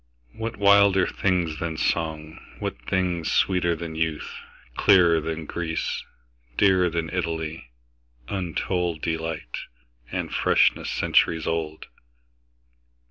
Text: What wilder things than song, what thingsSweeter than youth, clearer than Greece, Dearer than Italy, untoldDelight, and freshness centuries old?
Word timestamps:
What 0.33 0.57
wilder 0.57 1.05
things 1.05 1.59
than 1.59 1.77
song, 1.77 2.39
what 2.57 2.75
thingsSweeter 2.87 3.77
than 3.77 3.93
youth, 3.93 4.33
clearer 4.75 5.21
than 5.21 5.45
Greece, 5.45 6.03
Dearer 6.57 6.89
than 6.89 7.11
Italy, 7.13 7.69
untoldDelight, 8.27 9.57
and 10.11 10.33
freshness 10.33 10.89
centuries 10.89 11.45
old? 11.45 11.85